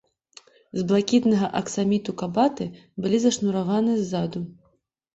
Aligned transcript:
З 0.79 0.85
блакітнага 0.91 1.51
аксаміту 1.61 2.17
кабаты 2.23 2.69
былі 3.01 3.23
зашнураваны 3.29 4.01
ззаду. 4.03 4.47